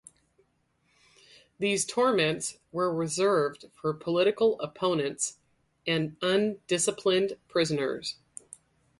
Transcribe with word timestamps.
These 1.59 1.85
torments 1.85 2.57
were 2.71 2.91
reserved 2.91 3.65
for 3.75 3.93
political 3.93 4.59
opponents 4.59 5.37
and 5.85 6.17
undisciplined 6.23 7.37
prisoners. 7.47 8.15